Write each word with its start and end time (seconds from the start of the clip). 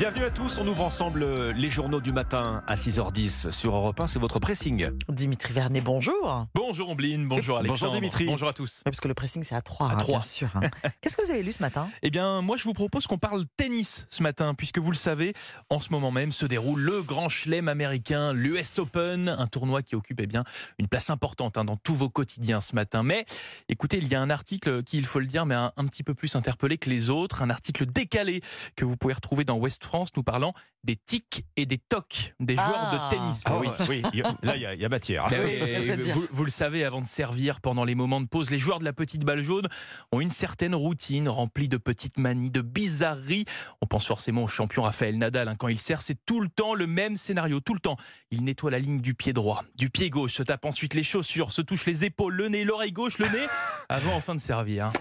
Bienvenue 0.00 0.24
à 0.24 0.30
tous, 0.30 0.58
on 0.58 0.66
ouvre 0.66 0.82
ensemble 0.82 1.22
euh, 1.22 1.52
les 1.52 1.68
journaux 1.68 2.00
du 2.00 2.10
matin 2.10 2.62
à 2.66 2.74
6h10 2.74 3.50
sur 3.50 3.76
Europe 3.76 4.00
1, 4.00 4.06
c'est 4.06 4.18
votre 4.18 4.38
pressing. 4.38 4.88
Dimitri 5.10 5.52
Vernet, 5.52 5.82
bonjour. 5.82 6.46
Bonjour 6.54 6.88
Ombline, 6.88 7.28
bonjour 7.28 7.58
Alexandre. 7.58 7.80
Bonjour 7.80 7.92
Dimitri. 7.92 8.24
Bonjour 8.24 8.48
à 8.48 8.54
tous. 8.54 8.78
Oui, 8.78 8.82
parce 8.84 9.00
que 9.00 9.08
le 9.08 9.12
pressing, 9.14 9.44
c'est 9.44 9.54
à 9.54 9.60
3, 9.60 9.88
À 9.88 9.92
hein, 9.92 9.96
trois. 9.96 10.20
bien 10.20 10.26
sûr. 10.26 10.48
hein. 10.54 10.70
Qu'est-ce 11.02 11.18
que 11.18 11.22
vous 11.22 11.30
avez 11.30 11.42
lu 11.42 11.52
ce 11.52 11.60
matin? 11.60 11.86
Eh 12.00 12.08
bien, 12.08 12.40
moi 12.40 12.56
je 12.56 12.64
vous 12.64 12.72
propose 12.72 13.06
qu'on 13.06 13.18
parle 13.18 13.44
tennis 13.58 14.06
ce 14.08 14.22
matin, 14.22 14.54
puisque 14.54 14.78
vous 14.78 14.90
le 14.90 14.96
savez, 14.96 15.34
en 15.68 15.80
ce 15.80 15.90
moment 15.90 16.10
même 16.10 16.32
se 16.32 16.46
déroule 16.46 16.80
le 16.80 17.02
grand 17.02 17.28
chelem 17.28 17.68
américain, 17.68 18.32
l'US 18.32 18.78
Open, 18.78 19.28
un 19.28 19.46
tournoi 19.48 19.82
qui 19.82 19.96
occupe 19.96 20.20
eh 20.22 20.26
bien, 20.26 20.44
une 20.78 20.88
place 20.88 21.10
importante 21.10 21.58
hein, 21.58 21.66
dans 21.66 21.76
tous 21.76 21.94
vos 21.94 22.08
quotidiens 22.08 22.62
ce 22.62 22.74
matin. 22.74 23.02
Mais 23.02 23.26
écoutez, 23.68 23.98
il 23.98 24.08
y 24.08 24.14
a 24.14 24.22
un 24.22 24.30
article 24.30 24.82
qui, 24.82 24.96
il 24.96 25.04
faut 25.04 25.20
le 25.20 25.26
dire, 25.26 25.44
mais 25.44 25.56
un, 25.56 25.72
un 25.76 25.84
petit 25.84 26.04
peu 26.04 26.14
plus 26.14 26.36
interpellé 26.36 26.78
que 26.78 26.88
les 26.88 27.10
autres, 27.10 27.42
un 27.42 27.50
article 27.50 27.84
décalé 27.84 28.40
que 28.76 28.86
vous 28.86 28.96
pouvez 28.96 29.12
retrouver 29.12 29.44
dans 29.44 29.56
Ouest 29.58 29.89
France, 29.90 30.10
nous 30.16 30.22
parlant 30.22 30.54
des 30.84 30.94
tics 30.94 31.44
et 31.56 31.66
des 31.66 31.78
tocs 31.78 32.32
des 32.38 32.54
joueurs 32.54 32.88
Ah. 32.92 33.08
de 33.10 33.16
tennis. 33.16 33.42
Ah 33.44 33.58
oui. 33.58 33.66
oui, 33.88 34.02
là 34.42 34.54
il 34.54 34.62
y, 34.62 34.66
a- 34.66 34.74
il 34.74 34.80
y 34.80 34.84
a 34.84 34.88
matière. 34.88 35.28
Oui, 35.32 35.90
vous 36.30 36.44
le 36.44 36.50
savez, 36.50 36.84
avant 36.84 37.00
de 37.00 37.06
servir 37.06 37.60
pendant 37.60 37.84
les 37.84 37.96
moments 37.96 38.20
de 38.20 38.26
pause, 38.28 38.50
les 38.50 38.60
joueurs 38.60 38.78
de 38.78 38.84
la 38.84 38.92
petite 38.92 39.24
balle 39.24 39.42
jaune 39.42 39.66
ont 40.12 40.20
une 40.20 40.30
certaine 40.30 40.76
routine 40.76 41.28
remplie 41.28 41.66
de 41.68 41.76
petites 41.76 42.18
manies, 42.18 42.50
de 42.50 42.60
bizarreries. 42.60 43.46
On 43.80 43.86
pense 43.86 44.06
forcément 44.06 44.44
au 44.44 44.48
champion 44.48 44.82
Raphaël 44.84 45.18
Nadal. 45.18 45.48
hein. 45.48 45.56
Quand 45.58 45.66
il 45.68 45.78
sert, 45.80 46.02
c'est 46.02 46.18
tout 46.24 46.40
le 46.40 46.48
temps 46.48 46.74
le 46.74 46.86
même 46.86 47.16
scénario, 47.16 47.58
tout 47.58 47.74
le 47.74 47.80
temps. 47.80 47.96
Il 48.30 48.44
nettoie 48.44 48.70
la 48.70 48.78
ligne 48.78 49.00
du 49.00 49.14
pied 49.14 49.32
droit, 49.32 49.64
du 49.74 49.90
pied 49.90 50.08
gauche, 50.08 50.34
se 50.34 50.44
tape 50.44 50.64
ensuite 50.64 50.94
les 50.94 51.02
chaussures, 51.02 51.50
se 51.50 51.62
touche 51.62 51.84
les 51.86 52.04
épaules, 52.04 52.34
le 52.34 52.48
nez, 52.48 52.62
l'oreille 52.62 52.92
gauche, 52.92 53.18
le 53.18 53.26
nez, 53.26 53.46
avant 53.88 54.14
enfin 54.14 54.36
de 54.36 54.40
servir. 54.40 54.86
hein. 54.86 54.92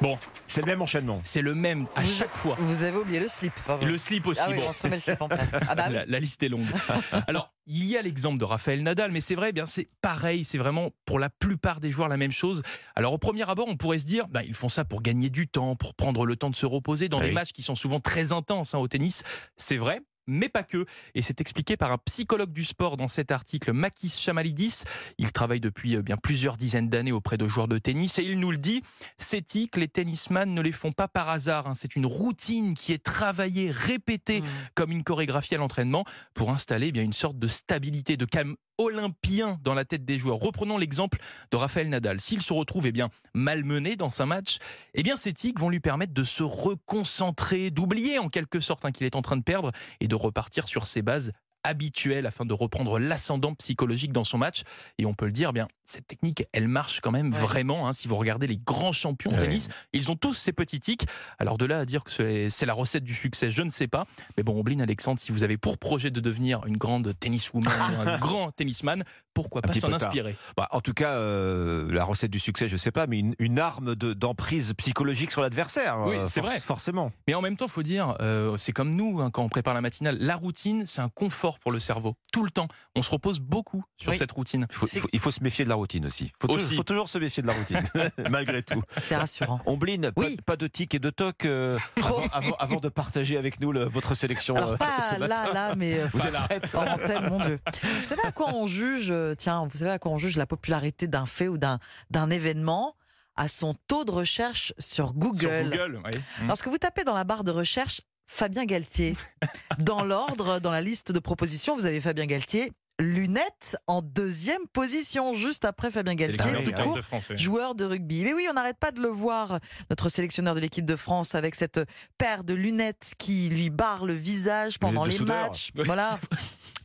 Bon, 0.00 0.16
C'est 0.46 0.60
le 0.60 0.66
même 0.66 0.82
enchaînement. 0.82 1.20
c'est 1.24 1.40
le 1.42 1.54
même 1.54 1.86
à 1.94 2.02
Vous- 2.02 2.12
chaque 2.12 2.34
fois. 2.34 2.56
Vous 2.60 2.82
avez 2.84 2.96
oublié 2.98 3.18
le 3.20 3.28
slip. 3.28 3.52
le 3.82 3.98
slip 3.98 4.26
aussi. 4.26 4.40
Ah 4.44 4.48
oui, 4.50 4.58
bon. 4.58 4.66
on 4.68 4.72
se 4.72 4.82
remet 4.82 4.96
le 4.96 5.02
slip 5.02 5.20
en 5.22 5.28
place. 5.28 5.52
Ah 5.68 5.74
bah 5.74 5.84
oui. 5.88 5.94
La, 5.94 6.04
la 6.06 6.20
liste 6.20 6.42
est 6.42 6.48
longue. 6.48 6.66
Alors, 7.28 7.52
il 7.66 7.84
y 7.86 7.96
a 7.96 8.02
l'exemple 8.02 8.38
de 8.38 8.44
Raphaël 8.44 8.82
Nadal, 8.82 9.10
mais 9.10 9.20
c'est 9.20 9.34
vrai, 9.34 9.48
eh 9.50 9.52
bien 9.52 9.66
c'est 9.66 9.86
pareil, 10.02 10.44
c'est 10.44 10.58
vraiment 10.58 10.90
pour 11.06 11.18
la 11.18 11.30
plupart 11.30 11.80
des 11.80 11.90
joueurs 11.90 12.08
la 12.08 12.16
même 12.18 12.32
chose. 12.32 12.62
Alors 12.94 13.12
au 13.14 13.18
premier 13.18 13.48
abord, 13.48 13.66
on 13.68 13.76
pourrait 13.76 13.98
se 13.98 14.04
dire, 14.06 14.28
ben, 14.28 14.42
ils 14.46 14.54
font 14.54 14.68
ça 14.68 14.84
pour 14.84 15.00
gagner 15.02 15.30
du 15.30 15.48
temps, 15.48 15.76
pour 15.76 15.94
prendre 15.94 16.26
le 16.26 16.36
temps 16.36 16.50
de 16.50 16.56
se 16.56 16.66
reposer 16.66 17.08
dans 17.08 17.18
Ah 17.18 17.22
des 17.22 17.28
oui. 17.28 17.34
matchs 17.34 17.52
qui 17.52 17.62
sont 17.62 17.74
souvent 17.74 18.00
très 18.00 18.32
intenses 18.32 18.74
hein, 18.74 18.78
au 18.78 18.88
tennis. 18.88 19.22
C'est 19.56 19.78
vrai. 19.78 20.00
Mais 20.26 20.48
pas 20.48 20.62
que. 20.62 20.86
Et 21.14 21.22
c'est 21.22 21.40
expliqué 21.40 21.76
par 21.76 21.92
un 21.92 21.98
psychologue 21.98 22.52
du 22.52 22.64
sport 22.64 22.96
dans 22.96 23.08
cet 23.08 23.30
article, 23.30 23.72
Makis 23.72 24.10
Chamalidis. 24.20 24.82
Il 25.18 25.32
travaille 25.32 25.60
depuis 25.60 25.96
euh, 25.96 26.02
bien 26.02 26.16
plusieurs 26.16 26.56
dizaines 26.56 26.88
d'années 26.88 27.12
auprès 27.12 27.36
de 27.36 27.46
joueurs 27.48 27.68
de 27.68 27.78
tennis 27.78 28.18
et 28.18 28.22
il 28.24 28.38
nous 28.40 28.50
le 28.50 28.58
dit, 28.58 28.82
ces 29.18 29.42
tics, 29.42 29.76
les 29.76 29.88
tennisman 29.88 30.52
ne 30.52 30.60
les 30.60 30.72
font 30.72 30.92
pas 30.92 31.08
par 31.08 31.28
hasard. 31.30 31.66
hein. 31.66 31.74
C'est 31.74 31.96
une 31.96 32.06
routine 32.06 32.74
qui 32.74 32.92
est 32.92 33.02
travaillée, 33.02 33.70
répétée 33.70 34.24
Mmh. 34.34 34.44
comme 34.74 34.90
une 34.92 35.04
chorégraphie 35.04 35.54
à 35.54 35.58
l'entraînement 35.58 36.04
pour 36.34 36.50
installer 36.50 36.88
eh 36.88 36.92
bien 36.92 37.02
une 37.02 37.12
sorte 37.12 37.38
de 37.38 37.46
stabilité, 37.46 38.16
de 38.16 38.24
calme 38.24 38.56
olympien 38.78 39.58
dans 39.62 39.74
la 39.74 39.84
tête 39.84 40.04
des 40.04 40.18
joueurs. 40.18 40.38
Reprenons 40.38 40.78
l'exemple 40.78 41.18
de 41.50 41.56
Raphaël 41.56 41.88
Nadal. 41.88 42.20
S'il 42.20 42.42
se 42.42 42.52
retrouve 42.52 42.86
eh 42.86 42.92
bien 42.92 43.08
malmené 43.34 43.96
dans 43.96 44.22
un 44.22 44.26
match, 44.26 44.58
eh 44.94 45.02
bien 45.02 45.16
ces 45.16 45.32
tics 45.32 45.58
vont 45.58 45.70
lui 45.70 45.80
permettre 45.80 46.14
de 46.14 46.24
se 46.24 46.42
reconcentrer, 46.42 47.70
d'oublier 47.70 48.18
en 48.18 48.28
quelque 48.28 48.60
sorte 48.60 48.84
hein, 48.84 48.92
qu'il 48.92 49.06
est 49.06 49.16
en 49.16 49.22
train 49.22 49.36
de 49.36 49.42
perdre 49.42 49.72
et 50.00 50.08
de 50.08 50.14
repartir 50.14 50.68
sur 50.68 50.86
ses 50.86 51.02
bases 51.02 51.32
habituelles 51.64 52.26
afin 52.26 52.44
de 52.44 52.52
reprendre 52.54 52.98
l'ascendant 52.98 53.54
psychologique 53.54 54.12
dans 54.12 54.24
son 54.24 54.38
match. 54.38 54.62
Et 54.98 55.06
on 55.06 55.14
peut 55.14 55.26
le 55.26 55.32
dire, 55.32 55.48
eh 55.50 55.52
bien 55.52 55.68
cette 55.86 56.06
technique, 56.06 56.44
elle 56.52 56.68
marche 56.68 57.00
quand 57.00 57.10
même 57.10 57.32
Ouais. 57.32 57.38
vraiment. 57.38 57.86
hein. 57.88 57.92
si 57.92 58.08
vous 58.08 58.16
regardez 58.16 58.46
les 58.46 58.56
grands 58.56 58.92
champions 58.92 59.30
de 59.30 59.36
Ouais. 59.36 59.42
tennis, 59.42 59.68
ils 59.92 60.10
ont 60.10 60.16
tous 60.16 60.32
ces 60.34 60.52
petits 60.52 60.80
tics. 60.80 61.06
Alors 61.38 61.58
de 61.58 61.66
là 61.66 61.80
à 61.80 61.84
dire 61.84 62.04
que 62.04 62.48
c'est 62.48 62.66
la 62.66 62.72
recette 62.72 63.04
du 63.04 63.14
succès, 63.14 63.50
je 63.50 63.62
ne 63.62 63.70
sais 63.70 63.86
pas. 63.88 64.06
Mais 64.36 64.42
bon, 64.42 64.58
Ombline, 64.58 64.80
Alexandre, 64.82 65.20
si 65.20 65.30
vous 65.32 65.42
avez 65.42 65.56
pour 65.58 65.76
projet 65.78 66.10
de 66.10 66.20
devenir 66.20 66.64
une 66.66 66.76
grande 66.78 67.12
tenniswoman, 67.18 67.70
un 68.06 68.18
grand 68.18 68.50
tennisman, 68.52 69.04
pourquoi 69.34 69.60
Un 69.64 69.68
pas 69.68 69.72
s'en 69.74 69.92
inspirer? 69.92 70.36
Bah, 70.56 70.68
en 70.70 70.80
tout 70.80 70.94
cas, 70.94 71.16
euh, 71.16 71.90
la 71.92 72.04
recette 72.04 72.30
du 72.30 72.38
succès, 72.38 72.68
je 72.68 72.76
sais 72.76 72.90
pas, 72.92 73.06
mais 73.06 73.18
une, 73.18 73.34
une 73.38 73.58
arme 73.58 73.94
de- 73.94 74.12
d'emprise 74.14 74.72
psychologique 74.74 75.32
sur 75.32 75.40
l'adversaire. 75.42 75.98
Oui, 76.06 76.16
euh, 76.16 76.26
c'est 76.26 76.40
vrai. 76.40 76.58
Forcément. 76.60 77.12
Mais 77.28 77.34
en 77.34 77.42
même 77.42 77.56
temps, 77.56 77.68
faut 77.68 77.82
dire, 77.82 78.16
euh, 78.20 78.56
c'est 78.56 78.72
comme 78.72 78.94
nous 78.94 79.20
hein, 79.20 79.30
quand 79.30 79.42
on 79.42 79.48
prépare 79.48 79.74
la 79.74 79.80
matinale. 79.80 80.16
La 80.20 80.36
routine, 80.36 80.84
c'est 80.86 81.00
un 81.02 81.08
confort 81.08 81.53
pour 81.58 81.72
le 81.72 81.80
cerveau. 81.80 82.14
Tout 82.32 82.44
le 82.44 82.50
temps, 82.50 82.68
on 82.94 83.02
se 83.02 83.10
repose 83.10 83.40
beaucoup 83.40 83.84
sur 83.96 84.10
Oui. 84.10 84.16
cette 84.16 84.32
routine. 84.32 84.66
Il 84.70 84.76
faut, 84.76 84.86
il 84.92 85.00
faut- 85.00 85.08
il 85.12 85.18
faut 85.20 85.30
se 85.30 85.42
méfier 85.42 85.64
de 85.64 85.68
la 85.70 85.74
routine 85.74 86.06
aussi. 86.06 86.24
Il 86.26 86.32
faut, 86.40 86.48
Aussi. 86.52 86.64
toujours- 86.64 86.76
faut 86.76 86.82
toujours 86.84 87.08
se 87.08 87.18
méfier 87.18 87.42
de 87.42 87.46
la 87.48 87.54
routine, 87.54 87.82
malgré 88.30 88.62
tout. 88.62 88.82
C'est 88.98 89.16
rassurant. 89.16 89.60
Ombline, 89.66 90.12
Oui. 90.16 90.36
pas 90.44 90.56
de 90.56 90.66
tic 90.66 90.94
et 90.94 90.98
de 90.98 91.10
toc 91.10 91.44
euh, 91.44 91.78
avant, 92.02 92.22
avant- 92.32 92.56
avant 92.58 92.80
de 92.80 92.88
partager 92.88 93.36
avec 93.36 93.60
nous 93.60 93.72
le- 93.72 93.84
votre 93.84 94.14
sélection. 94.14 94.54
Alors 94.56 94.72
euh, 94.72 94.76
pas 94.76 95.00
ce 95.00 95.18
matin. 95.18 95.26
là, 95.28 95.52
là, 95.52 95.74
mais 95.74 95.98
euh, 96.00 96.06
Vous 96.12 96.20
êtes 96.20 96.74
en 96.74 96.86
antenne, 96.86 97.28
mon 97.28 97.40
Dieu. 97.40 97.58
Vous 97.82 98.04
savez 98.04 98.22
à 98.24 98.32
quoi 98.32 98.52
on 98.54 98.66
juge 98.66 99.10
euh, 99.10 99.34
Tiens, 99.34 99.66
vous 99.70 99.78
savez 99.78 99.90
à 99.90 99.98
quoi 99.98 100.12
on 100.12 100.18
juge 100.18 100.36
la 100.36 100.46
popularité 100.46 101.06
d'un 101.08 101.26
fait 101.26 101.48
ou 101.48 101.58
d'un 101.58 102.30
événement? 102.30 102.96
À 103.36 103.48
son 103.48 103.74
taux 103.88 104.04
de 104.04 104.12
recherche 104.12 104.72
sur 104.78 105.12
Google. 105.12 105.38
Sur 105.40 105.70
Google, 105.70 106.00
oui. 106.04 106.20
Lorsque 106.46 106.68
vous 106.68 106.78
tapez 106.78 107.02
dans 107.02 107.14
la 107.14 107.24
barre 107.24 107.42
de 107.42 107.50
recherche 107.50 108.00
Fabien 108.26 108.64
Galtier, 108.64 109.16
dans 109.78 110.02
l'ordre, 110.02 110.60
dans 110.60 110.70
la 110.70 110.80
liste 110.80 111.12
de 111.12 111.18
propositions, 111.18 111.74
vous 111.76 111.86
avez 111.86 112.00
Fabien 112.00 112.26
Galtier, 112.26 112.72
lunettes 113.00 113.76
en 113.86 114.02
deuxième 114.02 114.66
position, 114.72 115.34
juste 115.34 115.64
après 115.64 115.90
Fabien 115.90 116.14
Galtier, 116.14 116.64
tout 116.64 116.72
court, 116.72 116.94
de 116.96 117.02
France. 117.02 117.26
oui. 117.30 117.38
joueur 117.38 117.74
de 117.74 117.84
rugby. 117.84 118.22
Mais 118.24 118.32
oui, 118.32 118.46
on 118.48 118.54
n'arrête 118.54 118.78
pas 118.78 118.92
de 118.92 119.00
le 119.00 119.08
voir, 119.08 119.58
notre 119.90 120.08
sélectionneur 120.08 120.54
de 120.54 120.60
l'équipe 120.60 120.84
de 120.84 120.96
France, 120.96 121.34
avec 121.34 121.54
cette 121.54 121.80
paire 122.18 122.44
de 122.44 122.54
lunettes 122.54 123.12
qui 123.18 123.48
lui 123.48 123.70
barre 123.70 124.04
le 124.04 124.14
visage 124.14 124.78
pendant 124.78 125.04
les 125.04 125.16
soudeur. 125.16 125.46
matchs. 125.46 125.72
Voilà. 125.74 126.18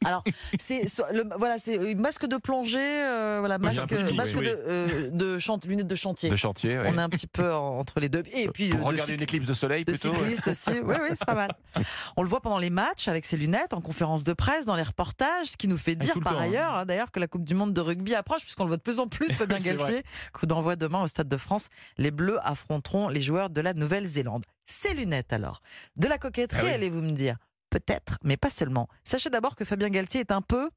Alors, 0.05 0.23
c'est 0.57 0.83
le- 1.11 1.29
voilà, 1.37 1.57
c'est 1.57 1.77
euh, 1.77 1.93
masque 1.95 2.25
de 2.25 2.37
plongée, 2.37 2.79
euh, 2.79 3.37
voilà, 3.39 3.57
masque, 3.57 3.81
oui, 3.91 3.97
de, 4.45 4.59
euh, 4.67 5.09
de 5.11 5.67
lunettes 5.67 5.87
de 5.87 5.95
chantier. 5.95 6.29
De 6.29 6.35
chantier, 6.35 6.77
ouais. 6.79 6.85
On 6.87 6.97
est 6.97 7.01
un 7.01 7.09
petit 7.09 7.27
peu 7.27 7.53
en- 7.53 7.77
entre 7.79 7.99
les 7.99 8.07
deux. 8.09 8.23
Et 8.33 8.47
puis 8.49 8.69
Pour 8.69 8.79
euh, 8.79 8.83
de 8.83 8.87
regarder 8.87 9.13
une 9.15 9.21
éclipse 9.21 9.45
de 9.45 9.53
soleil 9.53 9.83
de 9.83 9.91
plutôt. 9.91 10.11
ouais. 10.11 10.17
cycliste 10.19 10.47
aussi. 10.47 10.71
Oui, 10.83 10.95
oui, 11.01 11.09
c'est 11.13 11.25
pas 11.25 11.35
mal. 11.35 11.51
On 12.15 12.23
le 12.23 12.29
voit 12.29 12.41
pendant 12.41 12.57
les 12.59 12.69
matchs 12.69 13.07
avec 13.07 13.25
ses 13.25 13.35
lunettes, 13.37 13.73
en 13.73 13.81
conférence 13.81 14.23
de 14.23 14.33
presse, 14.33 14.65
dans 14.65 14.75
les 14.75 14.83
reportages, 14.83 15.47
ce 15.47 15.57
qui 15.57 15.67
nous 15.67 15.77
fait 15.77 15.95
dire 15.95 16.13
par 16.21 16.33
temps, 16.33 16.39
hein. 16.39 16.43
ailleurs, 16.43 16.73
hein, 16.75 16.85
d'ailleurs, 16.85 17.11
que 17.11 17.19
la 17.19 17.27
Coupe 17.27 17.43
du 17.43 17.53
Monde 17.53 17.73
de 17.73 17.81
rugby 17.81 18.15
approche, 18.15 18.43
puisqu'on 18.43 18.63
le 18.63 18.69
voit 18.69 18.77
de 18.77 18.81
plus 18.81 18.99
en 18.99 19.07
plus, 19.07 19.27
Fabien. 19.33 19.57
Galtier. 19.57 20.03
Coup 20.33 20.45
d'envoi 20.45 20.75
demain 20.75 21.01
au 21.03 21.07
Stade 21.07 21.27
de 21.27 21.37
France. 21.37 21.67
Les 21.97 22.11
Bleus 22.11 22.39
affronteront 22.43 23.09
les 23.09 23.21
joueurs 23.21 23.49
de 23.49 23.61
la 23.61 23.73
Nouvelle-Zélande. 23.73 24.45
Ces 24.65 24.93
lunettes 24.93 25.33
alors? 25.33 25.61
De 25.97 26.07
la 26.07 26.17
coquetterie, 26.17 26.67
Ah 26.71 26.75
allez-vous 26.75 27.01
me 27.01 27.11
dire? 27.11 27.35
Peut-être, 27.69 28.17
mais 28.23 28.37
pas 28.37 28.49
seulement. 28.49 28.87
Sachez 29.03 29.29
d'abord 29.29 29.55
que 29.55 29.65
Fabien 29.65 29.89
Galtier 29.89 30.21
est 30.21 30.31
un 30.31 30.41
peu 30.41 30.69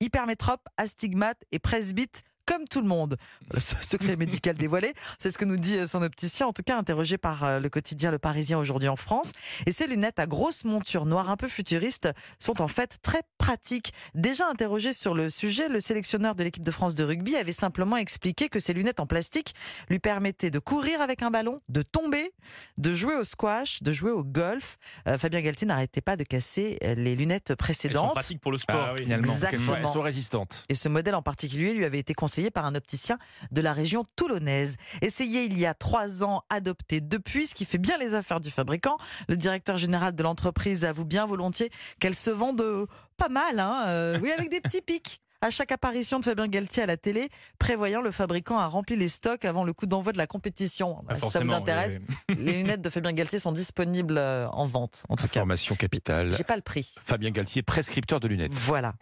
hypermétrope, 0.00 0.66
astigmate 0.76 1.44
et 1.52 1.58
presbyte 1.58 2.22
comme 2.50 2.66
tout 2.66 2.80
le 2.80 2.88
monde. 2.88 3.16
Le 3.54 3.60
se- 3.60 3.76
secret 3.80 4.16
médical 4.16 4.56
dévoilé, 4.58 4.92
c'est 5.18 5.30
ce 5.30 5.38
que 5.38 5.44
nous 5.44 5.56
dit 5.56 5.78
euh, 5.78 5.86
son 5.86 6.02
opticien, 6.02 6.46
en 6.48 6.52
tout 6.52 6.62
cas 6.64 6.76
interrogé 6.76 7.16
par 7.16 7.44
euh, 7.44 7.60
le 7.60 7.68
quotidien 7.68 8.10
Le 8.10 8.18
Parisien 8.18 8.58
aujourd'hui 8.58 8.88
en 8.88 8.96
France. 8.96 9.32
Et 9.66 9.72
ces 9.72 9.86
lunettes 9.86 10.18
à 10.18 10.26
grosse 10.26 10.64
monture 10.64 11.06
noire 11.06 11.30
un 11.30 11.36
peu 11.36 11.46
futuriste 11.48 12.08
sont 12.38 12.60
en 12.60 12.66
fait 12.68 12.98
très 13.02 13.22
pratiques. 13.38 13.92
Déjà 14.14 14.48
interrogé 14.48 14.92
sur 14.92 15.14
le 15.14 15.30
sujet, 15.30 15.68
le 15.68 15.78
sélectionneur 15.80 16.34
de 16.34 16.42
l'équipe 16.42 16.64
de 16.64 16.70
France 16.70 16.94
de 16.96 17.04
rugby 17.04 17.36
avait 17.36 17.52
simplement 17.52 17.96
expliqué 17.96 18.48
que 18.48 18.58
ces 18.58 18.72
lunettes 18.72 19.00
en 19.00 19.06
plastique 19.06 19.54
lui 19.88 19.98
permettaient 20.00 20.50
de 20.50 20.58
courir 20.58 21.00
avec 21.00 21.22
un 21.22 21.30
ballon, 21.30 21.58
de 21.68 21.82
tomber, 21.82 22.32
de 22.78 22.94
jouer 22.94 23.14
au 23.14 23.24
squash, 23.24 23.82
de 23.82 23.92
jouer 23.92 24.10
au 24.10 24.24
golf. 24.24 24.78
Euh, 25.06 25.18
Fabien 25.18 25.40
Galtier 25.40 25.66
n'arrêtait 25.66 26.00
pas 26.00 26.16
de 26.16 26.24
casser 26.24 26.78
les 26.96 27.14
lunettes 27.14 27.50
Elles 27.50 27.52
sont 27.52 27.56
précédentes. 27.56 28.12
pratiques 28.14 28.40
pour 28.40 28.50
le 28.52 28.58
sport, 28.58 28.86
Ah 28.88 28.92
oui, 28.96 29.02
finalement. 29.02 29.30
exactement. 29.32 29.76
Elles 29.76 29.88
sont 29.88 30.02
résistantes. 30.02 30.64
Et 30.68 30.74
ce 30.74 30.88
modèle 30.88 31.14
en 31.14 31.22
particulier 31.22 31.74
lui 31.74 31.84
avait 31.84 31.98
été 31.98 32.14
conseillé 32.14 32.39
par 32.48 32.64
un 32.64 32.74
opticien 32.74 33.18
de 33.50 33.60
la 33.60 33.74
région 33.74 34.06
toulonnaise. 34.16 34.76
Essayé 35.02 35.44
il 35.44 35.58
y 35.58 35.66
a 35.66 35.74
trois 35.74 36.24
ans, 36.24 36.44
adopté 36.48 37.02
depuis, 37.02 37.46
ce 37.46 37.54
qui 37.54 37.66
fait 37.66 37.76
bien 37.76 37.98
les 37.98 38.14
affaires 38.14 38.40
du 38.40 38.50
fabricant. 38.50 38.96
Le 39.28 39.36
directeur 39.36 39.76
général 39.76 40.14
de 40.14 40.22
l'entreprise 40.22 40.86
avoue 40.86 41.04
bien 41.04 41.26
volontiers 41.26 41.70
qu'elles 41.98 42.14
se 42.14 42.30
vendent 42.30 42.62
euh, 42.62 42.86
pas 43.18 43.28
mal, 43.28 43.60
hein, 43.60 43.84
euh, 43.88 44.18
oui, 44.22 44.30
avec 44.30 44.48
des 44.48 44.62
petits 44.62 44.80
pics. 44.80 45.20
À 45.42 45.48
chaque 45.48 45.72
apparition 45.72 46.20
de 46.20 46.24
Fabien 46.26 46.48
Galtier 46.48 46.82
à 46.82 46.86
la 46.86 46.98
télé, 46.98 47.30
prévoyant 47.58 48.02
le 48.02 48.10
fabricant 48.10 48.58
a 48.58 48.66
rempli 48.66 48.94
les 48.94 49.08
stocks 49.08 49.46
avant 49.46 49.64
le 49.64 49.72
coup 49.72 49.86
d'envoi 49.86 50.12
de 50.12 50.18
la 50.18 50.26
compétition. 50.26 51.02
Ah, 51.08 51.14
si 51.14 51.30
ça 51.30 51.40
vous 51.40 51.52
intéresse, 51.52 51.98
oui, 52.28 52.36
les 52.38 52.52
lunettes 52.52 52.82
de 52.82 52.90
Fabien 52.90 53.14
Galtier 53.14 53.38
sont 53.38 53.52
disponibles 53.52 54.18
euh, 54.18 54.48
en 54.50 54.66
vente. 54.66 55.02
En 55.08 55.16
tout 55.16 55.28
cas, 55.28 55.40
Information 55.40 55.76
capitale. 55.76 56.32
j'ai 56.32 56.44
pas 56.44 56.56
le 56.56 56.62
prix. 56.62 56.94
Fabien 57.02 57.30
Galtier, 57.30 57.62
prescripteur 57.62 58.20
de 58.20 58.28
lunettes. 58.28 58.52
Voilà. 58.52 58.92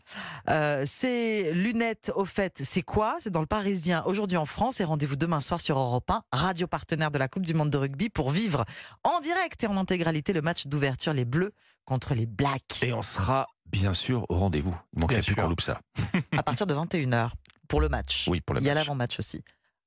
Euh, 0.49 0.85
ces 0.87 1.53
lunettes, 1.55 2.13
au 2.15 2.25
fait, 2.25 2.61
c'est 2.63 2.83
quoi? 2.83 3.17
C'est 3.19 3.31
dans 3.31 3.41
le 3.41 3.47
Parisien 3.47 4.05
aujourd'hui 4.07 4.37
en 4.37 4.47
France 4.47 4.81
et 4.81 4.85
rendez-vous 4.85 5.17
demain 5.17 5.41
soir 5.41 5.61
sur 5.61 5.77
Europe 5.77 6.09
1, 6.09 6.23
radio 6.31 6.69
partenaire 6.69 7.11
de 7.11 7.19
la 7.19 7.27
Coupe 7.27 7.47
du 7.47 7.55
Monde 7.55 7.71
de 7.71 7.79
rugby, 7.79 8.11
pour 8.11 8.31
vivre 8.31 8.65
en 9.03 9.19
direct 9.19 9.65
et 9.65 9.67
en 9.67 9.77
intégralité 9.77 10.33
le 10.33 10.43
match 10.43 10.69
d'ouverture 10.69 11.13
Les 11.13 11.25
Bleus 11.25 11.53
contre 11.85 12.15
les 12.15 12.27
Blacks 12.27 12.83
Et 12.83 12.93
on 12.93 13.03
sera 13.03 13.49
bien 13.71 13.95
sûr 13.95 14.27
au 14.29 14.37
rendez-vous. 14.39 14.77
Il 14.95 15.01
manquerait 15.01 15.21
plus 15.21 15.35
qu'on 15.35 15.49
loupe 15.49 15.61
ça. 15.61 15.81
à 16.37 16.43
partir 16.43 16.67
de 16.67 16.75
21h 16.75 17.31
pour 17.69 17.81
le 17.81 17.89
match. 17.89 18.27
Oui, 18.29 18.41
pour 18.41 18.55
le 18.55 18.61
Il 18.61 18.67
y 18.67 18.71
a 18.71 18.75
match. 18.75 18.85
l'avant-match 18.87 19.19
aussi. 19.19 19.43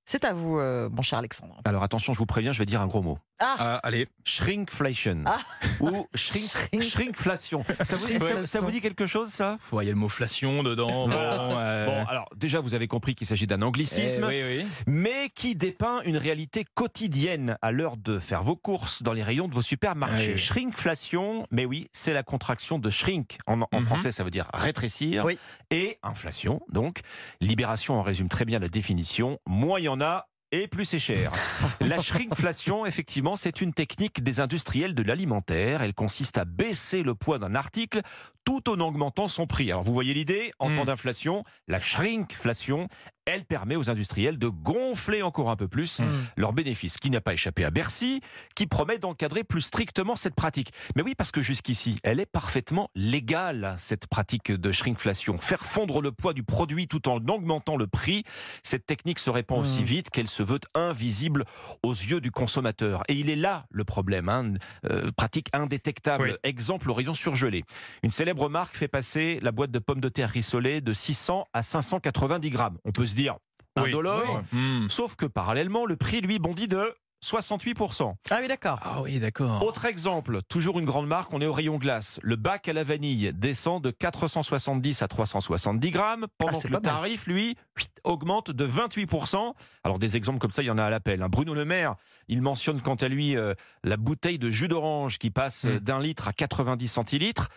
C'est 0.05 0.25
à 0.25 0.33
vous, 0.33 0.57
euh, 0.59 0.89
mon 0.89 1.01
cher 1.03 1.19
Alexandre. 1.19 1.61
Alors 1.63 1.83
attention, 1.83 2.13
je 2.13 2.17
vous 2.17 2.25
préviens, 2.25 2.51
je 2.51 2.59
vais 2.59 2.65
dire 2.65 2.81
un 2.81 2.87
gros 2.87 3.01
mot. 3.01 3.19
Ah, 3.41 3.55
Ah, 3.59 3.79
allez. 3.83 4.07
Shrinkflation. 4.23 5.23
Ah. 5.25 5.39
Ou 5.79 6.07
shrink, 6.15 6.45
Shrink- 6.45 6.83
shrinkflation. 6.83 7.63
Ça 7.81 7.95
vous, 7.95 8.07
Shrinkflation. 8.07 8.41
ça- 8.41 8.47
ça 8.47 8.61
vous 8.61 8.71
dit 8.71 8.81
quelque 8.81 9.07
chose, 9.07 9.29
ça? 9.29 9.57
Il 9.73 9.77
y 9.85 9.87
a 9.87 9.91
le 9.91 9.95
mot 9.95 10.09
flation 10.09 10.63
dedans. 10.63 11.07
Bon, 11.11 11.57
euh, 11.57 11.85
Bon, 11.85 12.05
alors 12.07 12.29
déjà, 12.35 12.59
vous 12.59 12.73
avez 12.75 12.87
compris 12.87 13.15
qu'il 13.15 13.25
s'agit 13.27 13.47
d'un 13.47 13.61
eh, 13.61 13.63
anglicisme. 13.63 14.23
oui, 14.27 14.41
oui. 14.43 14.65
mais 14.85 15.29
qui 15.33 15.55
dépeint 15.55 16.01
une 16.03 16.17
réalité 16.17 16.65
quotidienne 16.75 17.57
à 17.61 17.71
l'heure 17.71 17.97
de 17.97 18.19
faire 18.19 18.43
vos 18.43 18.55
courses 18.55 19.01
dans 19.03 19.13
les 19.13 19.23
rayons 19.23 19.47
de 19.47 19.53
vos 19.53 19.61
supermarchés. 19.61 20.33
Oui. 20.33 20.37
Shrinkflation, 20.39 21.47
mais 21.51 21.65
oui, 21.65 21.89
c'est 21.93 22.13
la 22.13 22.23
contraction 22.23 22.79
de 22.79 22.89
shrink. 22.89 23.37
En, 23.47 23.61
en 23.61 23.67
Mhm. 23.73 23.85
français, 23.85 24.11
ça 24.11 24.23
veut 24.23 24.31
dire 24.31 24.47
rétrécir. 24.53 25.25
Oui. 25.25 25.37
Et 25.71 25.97
inflation, 26.03 26.61
donc. 26.69 26.99
Libération 27.39 27.95
en 27.99 28.03
résume 28.03 28.29
très 28.29 28.45
bien 28.45 28.59
la 28.59 28.69
définition. 28.69 29.39
Moins 29.47 29.79
il 29.79 29.83
y 29.85 29.89
en 29.89 30.01
a, 30.01 30.27
et 30.51 30.67
plus 30.67 30.85
c'est 30.85 30.99
cher. 30.99 31.31
La 31.81 31.99
shrinkflation, 31.99 32.85
effectivement, 32.85 33.35
c'est 33.35 33.61
une 33.61 33.73
technique 33.73 34.23
des 34.23 34.39
industriels 34.39 34.95
de 34.95 35.03
l'alimentaire. 35.03 35.81
Elle 35.81 35.93
consiste 35.93 36.37
à 36.37 36.45
baisser 36.45 37.03
le 37.03 37.15
poids 37.15 37.39
d'un 37.39 37.55
article 37.55 38.01
tout 38.43 38.69
en 38.69 38.79
augmentant 38.79 39.27
son 39.27 39.45
prix. 39.47 39.71
Alors 39.71 39.83
vous 39.83 39.93
voyez 39.93 40.13
l'idée, 40.13 40.51
en 40.59 40.69
Mm. 40.69 40.75
temps 40.75 40.85
d'inflation, 40.85 41.43
la 41.67 41.79
shrinkflation, 41.79 42.87
elle 43.25 43.45
permet 43.45 43.75
aux 43.75 43.89
industriels 43.89 44.39
de 44.39 44.47
gonfler 44.47 45.21
encore 45.21 45.51
un 45.51 45.55
peu 45.55 45.67
plus 45.67 45.99
Mm. 45.99 46.03
leurs 46.37 46.53
bénéfices, 46.53 46.97
qui 46.97 47.11
n'a 47.11 47.21
pas 47.21 47.33
échappé 47.33 47.63
à 47.63 47.69
Bercy, 47.69 48.19
qui 48.55 48.65
promet 48.65 48.97
d'encadrer 48.97 49.43
plus 49.43 49.61
strictement 49.61 50.15
cette 50.15 50.33
pratique. 50.33 50.71
Mais 50.95 51.03
oui, 51.03 51.13
parce 51.15 51.31
que 51.31 51.41
jusqu'ici, 51.41 51.97
elle 52.03 52.19
est 52.19 52.25
parfaitement 52.25 52.89
légale, 52.95 53.75
cette 53.77 54.07
pratique 54.07 54.51
de 54.51 54.71
shrinkflation. 54.71 55.37
Faire 55.37 55.63
fondre 55.65 56.01
le 56.01 56.11
poids 56.11 56.33
du 56.33 56.41
produit 56.43 56.87
tout 56.87 57.07
en 57.07 57.17
augmentant 57.27 57.77
le 57.77 57.85
prix, 57.85 58.23
cette 58.63 58.85
technique 58.87 59.19
se 59.19 59.29
répand 59.29 59.59
aussi 59.59 59.83
vite 59.83 60.09
qu'elle 60.09 60.27
se 60.27 60.41
veut 60.41 60.59
invisible 60.73 61.45
aux 61.83 61.93
yeux 61.93 62.21
du 62.21 62.31
consommateur. 62.31 63.03
Et 63.07 63.13
il 63.13 63.29
est 63.29 63.35
là 63.35 63.65
le 63.69 63.83
problème, 63.83 64.29
hein, 64.29 64.53
euh, 64.89 65.07
pratique 65.15 65.47
indétectable. 65.53 66.31
Oui. 66.31 66.35
Exemple, 66.43 66.89
rayon 66.91 67.13
surgelé. 67.13 67.63
Une 68.01 68.09
célèbre 68.11 68.30
marque 68.33 68.75
fait 68.75 68.87
passer 68.87 69.39
la 69.41 69.51
boîte 69.51 69.71
de 69.71 69.79
pommes 69.79 70.01
de 70.01 70.09
terre 70.09 70.29
rissolées 70.29 70.81
de 70.81 70.93
600 70.93 71.45
à 71.53 71.63
590 71.63 72.49
grammes. 72.49 72.77
On 72.85 72.91
peut 72.91 73.05
se 73.05 73.15
dire, 73.15 73.35
un 73.75 73.83
Oui. 73.83 73.91
dollar. 73.91 74.21
Oui. 74.53 74.59
Hmm. 74.59 74.89
Sauf 74.89 75.15
que 75.15 75.25
parallèlement, 75.25 75.85
le 75.85 75.95
prix, 75.95 76.21
lui, 76.21 76.39
bondit 76.39 76.67
de 76.67 76.93
68%. 77.23 78.15
ah 78.31 78.37
oui, 78.41 78.47
d'accord. 78.47 78.79
Ah 78.81 79.01
oui, 79.03 79.19
d'accord. 79.19 79.63
Autre 79.63 79.85
exemple, 79.85 80.39
toujours 80.49 80.79
une 80.79 80.85
grande 80.85 81.05
marque, 81.07 81.31
on 81.33 81.39
est 81.39 81.45
au 81.45 81.53
rayon 81.53 81.77
glace. 81.77 82.19
Le 82.23 82.35
bac 82.35 82.67
à 82.67 82.73
la 82.73 82.83
vanille 82.83 83.31
descend 83.35 83.83
de 83.83 83.91
470 83.91 85.03
à 85.03 85.07
370 85.07 85.91
grammes, 85.91 86.25
pendant 86.39 86.57
Ah, 86.57 86.61
que 86.61 86.67
le 86.67 86.71
mal. 86.73 86.81
tarif, 86.81 87.27
lui, 87.27 87.55
augmente 88.03 88.49
de 88.49 88.65
28%. 88.65 89.53
Alors 89.83 89.99
des 89.99 90.17
exemples 90.17 90.39
comme 90.39 90.49
ça, 90.49 90.63
il 90.63 90.65
y 90.65 90.71
en 90.71 90.79
a 90.79 90.83
à 90.85 90.89
l'appel. 90.89 91.21
hein. 91.21 91.29
Bruno 91.29 91.53
Le 91.53 91.63
Maire, 91.63 91.95
il 92.27 92.41
mentionne 92.41 92.81
quant 92.81 92.95
à 92.95 93.07
lui 93.07 93.37
euh, 93.37 93.53
la 93.83 93.97
bouteille 93.97 94.39
de 94.39 94.49
jus 94.49 94.67
d'orange 94.67 95.19
qui 95.19 95.29
passe 95.29 95.65
euh, 95.65 95.75
Mm. 95.75 95.79
d'un 95.79 95.99
litre 95.99 96.27
à 96.27 96.33
90 96.33 96.87
centilitres. 96.87 97.49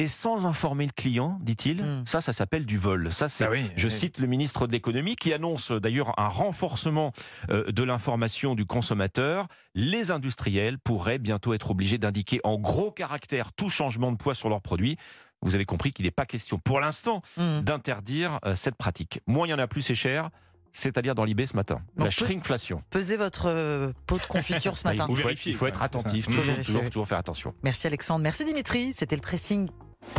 Et 0.00 0.08
sans 0.08 0.46
informer 0.46 0.86
le 0.86 0.92
client, 0.92 1.38
dit-il, 1.42 1.82
Mm. 1.82 2.04
ça, 2.06 2.22
ça 2.22 2.32
s'appelle 2.32 2.64
du 2.64 2.78
vol. 2.78 3.12
Ça, 3.12 3.28
c'est 3.28 3.44
Ah 3.44 3.50
oui, 3.50 3.64
je 3.76 3.86
oui. 3.88 3.92
cite 3.92 4.18
le 4.18 4.26
ministre 4.26 4.66
de 4.66 4.72
l'économie 4.72 5.14
qui 5.14 5.32
annonce 5.34 5.72
euh, 5.72 5.78
d'ailleurs 5.80 6.18
un 6.18 6.28
renforcement 6.28 7.12
euh, 7.50 7.70
de 7.70 7.82
l'information 7.82 8.54
du 8.54 8.64
consommateur. 8.64 9.46
Les 9.74 10.10
industriels 10.10 10.78
pourraient 10.78 11.18
bientôt 11.18 11.52
être 11.52 11.70
obligés 11.72 11.98
d'indiquer 11.98 12.40
en 12.44 12.56
gros 12.58 12.90
caractères 12.90 13.52
tout 13.52 13.68
changement 13.68 14.10
de 14.10 14.16
poids 14.16 14.34
sur 14.34 14.48
leurs 14.48 14.62
produits. 14.62 14.96
Vous 15.42 15.54
avez 15.54 15.66
compris 15.66 15.92
qu'il 15.92 16.06
n'est 16.06 16.10
pas 16.10 16.24
question 16.26 16.58
pour 16.58 16.80
l'instant 16.80 17.20
Mm. 17.36 17.60
d'interdire 17.60 18.38
euh, 18.46 18.54
cette 18.54 18.76
pratique. 18.76 19.20
Moins 19.26 19.46
il 19.46 19.50
y 19.50 19.54
en 19.54 19.58
a, 19.58 19.66
plus 19.66 19.82
c'est 19.82 19.94
cher. 19.94 20.30
C'est-à-dire 20.72 21.16
dans 21.16 21.24
l'IB 21.24 21.44
ce 21.46 21.56
matin. 21.56 21.82
Donc, 21.96 22.04
la 22.04 22.10
shrinkflation. 22.10 22.82
Pesez 22.90 23.16
votre 23.16 23.46
euh, 23.48 23.92
pot 24.06 24.18
de 24.18 24.22
confiture 24.22 24.78
ce 24.78 24.84
Bah, 24.84 24.94
matin. 24.94 25.06
il 25.10 25.16
faut, 25.54 25.66
il 25.66 25.68
être 25.68 25.82
attentif, 25.82 26.28
Mmh. 26.28 26.32
toujours, 26.32 26.56
toujours, 26.64 26.84
toujours 26.90 27.08
faire 27.08 27.18
attention. 27.18 27.52
Merci 27.64 27.88
Alexandre, 27.88 28.22
merci 28.22 28.44
Dimitri. 28.46 28.92
C'était 28.92 29.16
le 29.16 29.20
pressing 29.20 29.68